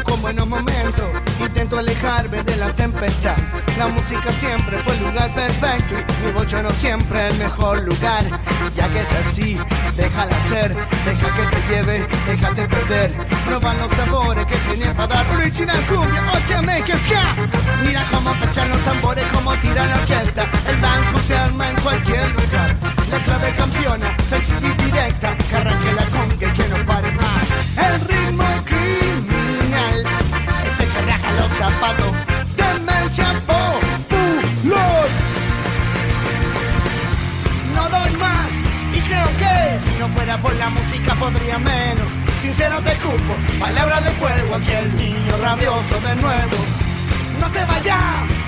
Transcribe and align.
Buenos 0.00 0.46
momentos. 0.46 1.04
Intento 1.40 1.78
alejarme 1.78 2.42
de 2.42 2.56
la 2.56 2.72
tempestad. 2.72 3.36
La 3.78 3.88
música 3.88 4.32
siempre 4.38 4.78
fue 4.78 4.94
el 4.94 5.04
lugar 5.04 5.34
perfecto 5.34 5.94
y 5.98 6.26
mi 6.26 6.32
bocho 6.32 6.62
no 6.62 6.70
siempre 6.70 7.28
el 7.28 7.38
mejor 7.38 7.82
lugar. 7.82 8.24
Ya 8.74 8.88
que 8.88 9.00
es 9.00 9.12
así, 9.26 9.58
déjala 9.96 10.40
ser, 10.48 10.74
deja 10.74 11.36
que 11.36 11.56
te 11.56 11.74
lleve, 11.74 12.08
déjate 12.26 12.68
perder. 12.68 13.12
Proba 13.46 13.74
los 13.74 13.90
sabores 13.92 14.46
que 14.46 14.56
tenía 14.56 14.94
para 14.94 15.14
dar 15.14 15.36
original 15.36 15.84
cumbia, 15.86 16.22
óyeme 16.32 16.82
que 16.82 16.96
ska. 16.96 17.36
Mira 17.84 18.04
cómo 18.10 18.32
pechan 18.34 18.70
los 18.70 18.80
tambores, 18.80 19.26
cómo 19.32 19.54
tira 19.56 19.86
la 19.86 19.96
orquesta. 19.96 20.48
El 20.68 20.76
banco 20.80 21.20
se 21.26 21.36
arma 21.36 21.70
en 21.70 21.76
cualquier 21.80 22.28
lugar. 22.30 22.76
La 23.10 23.22
clave 23.24 23.54
campeona, 23.56 24.16
sencilla 24.28 24.68
y 24.68 24.82
directa, 24.84 25.36
que 25.36 25.56
arranque 25.56 25.92
la 25.92 26.04
conga 26.06 26.41
por 40.42 40.54
la 40.56 40.68
música 40.70 41.14
podría 41.14 41.58
menos. 41.58 42.06
Sincero 42.40 42.80
te 42.82 42.92
culpo, 42.96 43.34
palabras 43.60 44.04
de 44.04 44.10
fuego 44.10 44.56
aquí 44.56 44.72
el 44.72 44.96
niño 44.96 45.36
rabioso 45.40 46.00
de 46.00 46.16
nuevo. 46.16 46.56
No 47.40 47.48
te 47.50 47.64
vayas, 47.64 48.02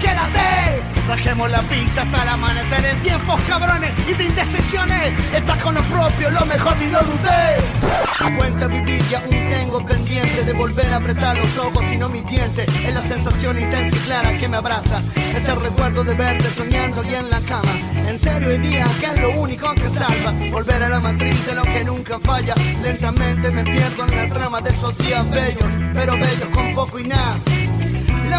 quédate. 0.00 0.77
Trajemos 1.08 1.50
la 1.50 1.62
pista 1.62 2.02
hasta 2.02 2.22
el 2.22 2.28
amanecer 2.28 2.84
en 2.84 3.00
tiempos 3.00 3.40
cabrones 3.48 3.90
y 4.06 4.12
de 4.12 4.24
indecisiones. 4.24 5.14
Estás 5.34 5.56
con 5.62 5.74
lo 5.74 5.80
propio, 5.84 6.30
lo 6.30 6.44
mejor 6.44 6.76
ni 6.76 6.88
lo 6.88 7.00
dudé. 7.00 8.36
Cuenta 8.36 8.68
mi 8.68 8.80
vida, 8.80 9.18
aún 9.18 9.30
tengo 9.30 9.86
pendiente 9.86 10.44
de 10.44 10.52
volver 10.52 10.92
a 10.92 10.96
apretar 10.96 11.38
los 11.38 11.56
ojos 11.56 11.82
y 11.90 11.96
no 11.96 12.10
mis 12.10 12.26
dientes. 12.26 12.68
Es 12.84 12.92
la 12.92 13.00
sensación 13.00 13.58
intensa 13.58 13.96
y 13.96 14.00
clara 14.00 14.38
que 14.38 14.48
me 14.48 14.58
abraza. 14.58 15.00
Es 15.34 15.48
el 15.48 15.58
recuerdo 15.58 16.04
de 16.04 16.12
verte 16.12 16.46
soñando 16.50 17.02
y 17.02 17.14
en 17.14 17.30
la 17.30 17.40
cama. 17.40 17.72
En 18.06 18.18
serio 18.18 18.48
hoy 18.50 18.58
día 18.58 18.84
que 19.00 19.06
es 19.06 19.22
lo 19.22 19.30
único 19.40 19.72
que 19.76 19.88
salva. 19.88 20.34
Volver 20.52 20.82
a 20.82 20.88
la 20.90 21.00
matriz 21.00 21.46
de 21.46 21.54
lo 21.54 21.62
que 21.62 21.84
nunca 21.84 22.18
falla. 22.18 22.54
Lentamente 22.82 23.50
me 23.50 23.64
pierdo 23.64 24.04
en 24.04 24.14
la 24.14 24.34
trama 24.34 24.60
de 24.60 24.68
esos 24.68 24.98
días 24.98 25.24
bellos, 25.30 25.70
pero 25.94 26.12
bellos 26.12 26.48
con 26.52 26.74
poco 26.74 26.98
y 26.98 27.04
nada. 27.04 27.38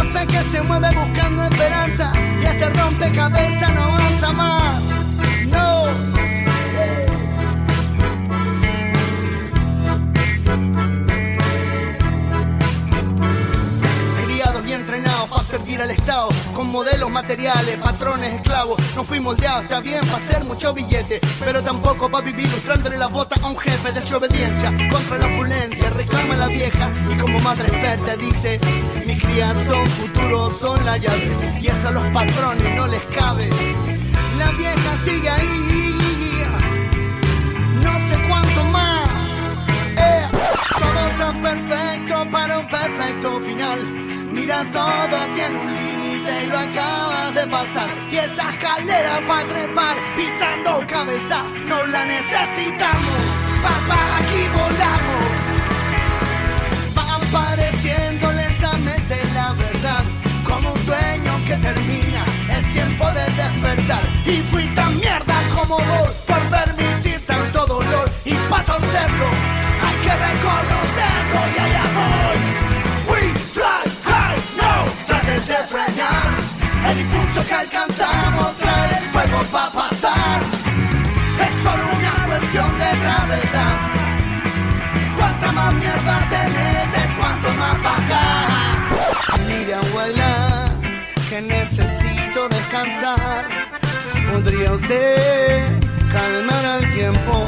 Fe 0.06 0.26
que 0.26 0.42
se 0.44 0.62
mueve 0.62 0.90
buscando 0.96 1.44
esperanza 1.44 2.12
y 2.42 2.46
este 2.46 2.70
rompecabezas 2.70 3.76
no 3.76 3.84
avanza 3.84 4.32
más. 4.32 4.82
No. 5.48 6.19
Al 15.82 15.92
Estado 15.92 16.30
con 16.54 16.70
modelos 16.70 17.10
materiales, 17.10 17.78
patrones 17.78 18.34
esclavos. 18.34 18.80
No 18.96 19.04
fui 19.04 19.20
moldeado, 19.20 19.62
está 19.62 19.80
bien 19.80 20.02
para 20.02 20.18
hacer 20.18 20.44
mucho 20.44 20.74
billete, 20.74 21.20
pero 21.40 21.62
tampoco 21.62 22.10
para 22.10 22.26
vivir 22.26 22.50
lustrándole 22.50 22.98
la 22.98 23.08
bota 23.08 23.36
a 23.42 23.48
un 23.48 23.58
jefe 23.58 23.92
de 23.92 24.02
su 24.02 24.18
obediencia 24.18 24.72
contra 24.92 25.18
la 25.18 25.28
opulencia. 25.28 25.90
Reclama 25.92 26.36
la 26.36 26.48
vieja 26.48 26.92
y 27.10 27.18
como 27.18 27.40
madre 27.40 27.68
experta 27.68 28.16
dice: 28.18 28.60
Mi 29.06 29.18
crías 29.18 29.56
son 29.68 29.86
futuros, 29.88 30.60
son 30.60 30.86
la 30.86 30.98
llave 30.98 31.32
y 31.62 31.68
a 31.68 31.92
los 31.92 32.04
patrones 32.08 32.76
no 32.76 32.88
les 32.88 33.04
cabe. 33.06 33.50
La 34.38 34.52
vieja 34.52 34.98
sigue 35.06 35.30
ahí, 35.30 36.46
no 37.82 37.94
sé 38.10 38.28
cuánto 38.28 38.64
más. 38.66 39.10
Eh, 39.98 40.28
todo 40.80 41.08
está 41.10 41.42
perfecto 41.42 42.32
para 42.32 42.60
un 42.60 42.68
perfecto 42.68 43.40
final. 43.42 44.19
Mira, 44.32 44.64
todo 44.72 45.34
tiene 45.34 45.60
un 45.60 45.74
límite 45.74 46.44
y 46.44 46.48
lo 46.48 46.60
acabas 46.60 47.34
de 47.34 47.48
pasar. 47.48 47.90
Y 48.12 48.18
esa 48.18 48.50
escalera 48.50 49.22
para 49.28 49.48
trepar, 49.48 49.98
pisando 50.16 50.86
cabeza, 50.88 51.44
no 51.68 51.86
la 51.88 52.06
necesitamos. 52.06 53.04
Papá, 53.64 54.18
aquí 54.18 54.44
volamos. 54.54 55.22
Va 56.98 57.16
apareciendo 57.16 58.32
lentamente 58.32 58.39
necesito 91.42 92.50
descansar. 92.50 93.46
¿Podría 94.32 94.74
usted 94.74 95.64
calmar 96.12 96.66
al 96.66 96.94
tiempo? 96.94 97.48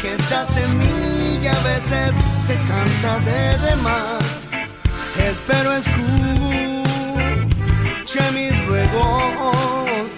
Que 0.00 0.14
esta 0.14 0.46
semilla 0.46 1.52
a 1.52 1.62
veces 1.62 2.14
se 2.46 2.54
cansa 2.54 3.18
de 3.20 3.56
remar. 3.58 4.18
Espero 5.18 5.72
escuche 5.74 6.02
mis 8.34 8.66
ruegos. 8.66 10.10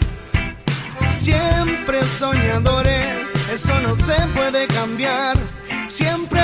Siempre 1.20 2.02
soñadores, 2.18 3.06
eso 3.52 3.80
no 3.80 3.96
se 3.96 4.14
puede 4.34 4.66
cambiar. 4.68 5.36
Siempre 5.88 6.42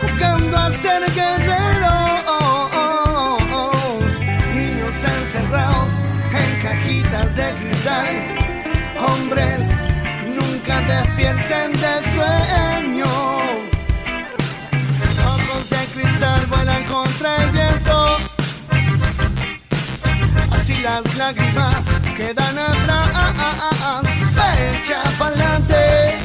jugando 0.00 0.56
a 0.56 0.70
ser 0.70 1.02
guerreros. 1.12 2.01
Despierten 10.92 11.72
de 11.72 11.94
sueño. 12.14 13.12
Ojos 15.34 15.70
de 15.70 15.82
cristal 15.94 16.46
vuelan 16.46 16.84
contra 16.84 17.36
el 17.36 17.50
viento. 17.50 18.16
Así 20.50 20.74
las 20.82 21.02
lágrimas 21.16 21.76
quedan 22.16 22.58
atrás. 22.58 23.08
Echa 24.70 25.02
pa'lante, 25.18 26.16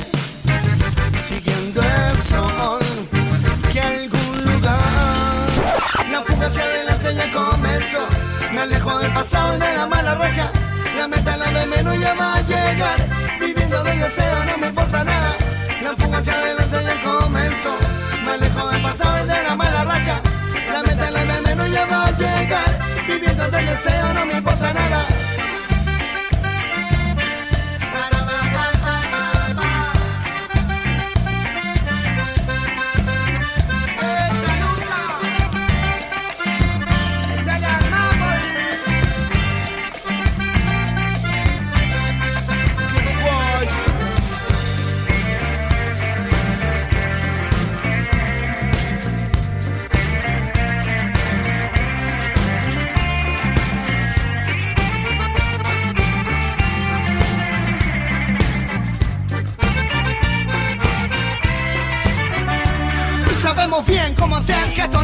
siguiendo 1.27 1.81
el 1.81 2.17
sol. 2.17 2.79
Que 3.71 3.79
algún 3.81 4.35
lugar 4.49 5.47
la 6.11 6.21
fuga 6.25 6.47
hacia 6.47 6.63
adelante 6.63 7.15
ya 7.15 7.31
comenzó. 7.31 8.03
Me 8.53 8.61
alejo 8.61 8.99
del 8.99 9.11
pasado 9.13 9.55
y 9.55 9.59
de 9.59 9.75
la 9.75 9.87
mala 9.87 10.15
racha. 10.15 10.51
La 10.97 11.07
meta 11.07 11.37
la 11.37 11.51
de 11.51 11.65
menos 11.65 11.99
ya 11.99 12.13
va 12.15 12.35
a 12.35 12.41
llegar. 12.41 12.99
Del 13.69 13.99
deseo 13.99 14.45
no 14.45 14.57
me 14.59 14.67
importa 14.67 15.03
nada. 15.03 15.35
La 15.83 15.95
fuga 15.97 16.17
hacia 16.19 16.33
adelante 16.33 16.77
ya 16.83 17.03
comenzó. 17.03 17.75
Me 18.23 18.31
alejo 18.31 18.69
del 18.69 18.81
pasado 18.81 19.25
y 19.25 19.27
de 19.27 19.43
la 19.43 19.55
mala 19.57 19.83
racha. 19.83 20.21
La 20.71 20.83
meta 20.83 21.11
la 21.11 21.25
de 21.25 21.41
menos 21.41 21.71
ya 21.71 21.85
va 21.85 22.05
a 22.05 22.11
llegar. 22.11 22.79
Viviendo 23.07 23.43
del 23.49 23.65
deseo 23.65 24.13
no 24.13 24.25
me 24.25 24.37
importa 24.37 24.46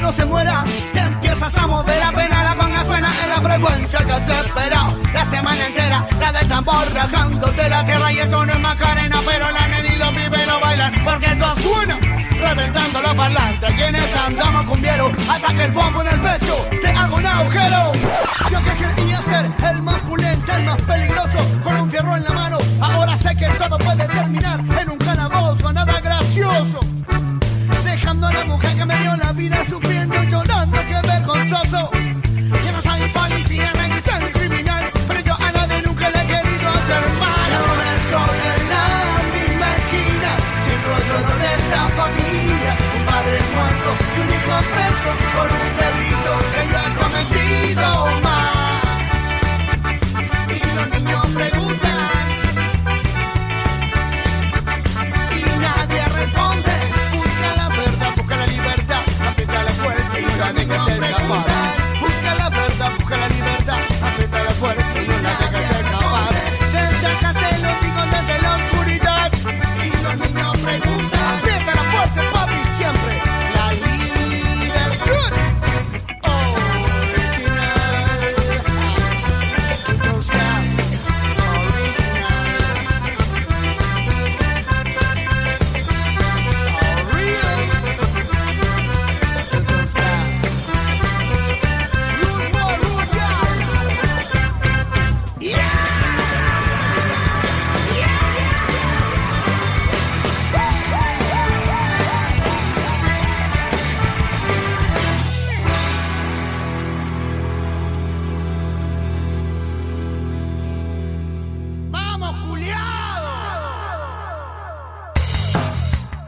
no 0.04 0.12
se 0.12 0.26
muera. 0.26 0.66
Te 0.92 1.00
empiezas 1.00 1.58
a 1.58 1.66
mover 1.66 2.04
apenas 2.04 2.44
la 2.44 2.56
conga 2.56 2.84
suena 2.84 3.10
en 3.24 3.30
la 3.30 3.42
frecuencia 3.42 4.00
que 4.00 4.26
se 4.26 4.40
espera. 4.42 4.94
La 5.14 5.26
semana 5.26 5.66
entera, 5.66 6.06
la 6.20 6.32
del 6.34 6.48
tambor 6.50 6.94
rajándote 6.94 7.70
la 7.70 7.86
tierra 7.86 8.12
y 8.12 8.20
esto 8.20 8.46
no 8.46 8.52
es 8.52 8.60
macarena, 8.60 9.20
pero 9.26 9.50
la 9.50 9.68
nena 9.70 9.94
y 9.94 9.98
los 9.98 10.10
pibes 10.10 10.48
lo 10.48 10.60
bailan 10.60 10.94
porque 11.06 11.26
esto 11.28 11.56
suena. 11.56 11.98
Reventando 12.42 13.02
los 13.02 13.16
parlantes, 13.16 13.74
quienes 13.74 14.16
andamos 14.18 14.66
con 14.66 14.82
viero, 14.82 15.10
ataque 15.30 15.64
el 15.64 15.72
bombo 15.72 16.02
en 16.02 16.08
el 16.08 16.20
pecho, 16.20 16.56
te 16.82 16.90
hago 16.90 17.16
un 17.16 17.26
agujero. 17.26 17.92
Yo 18.52 18.60
que 18.60 19.02
quería 19.02 19.22
ser 19.22 19.50
el 19.70 19.82
más 19.82 20.00
pulente, 20.02 20.52
el 20.52 20.66
más 20.66 20.82
peligroso, 20.82 21.38
con 21.64 21.78
un 21.78 21.90
fierro 21.90 22.18
en 22.18 22.24
la 22.26 22.32
mano, 22.32 22.58
ahora 22.82 23.16
sé 23.16 23.34
que 23.38 23.48
todo 23.48 23.78
puede 23.78 24.06